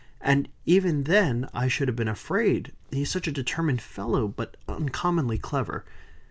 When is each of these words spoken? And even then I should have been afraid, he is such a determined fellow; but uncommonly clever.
And 0.19 0.49
even 0.65 1.03
then 1.03 1.47
I 1.53 1.67
should 1.67 1.87
have 1.87 1.95
been 1.95 2.07
afraid, 2.07 2.71
he 2.89 3.03
is 3.03 3.11
such 3.11 3.27
a 3.27 3.31
determined 3.31 3.83
fellow; 3.83 4.27
but 4.27 4.57
uncommonly 4.67 5.37
clever. 5.37 5.85